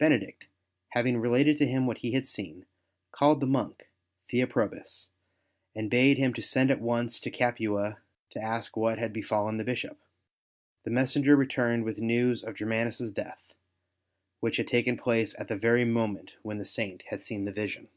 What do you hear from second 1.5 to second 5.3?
to him what he had seen, called the monk Theoprobus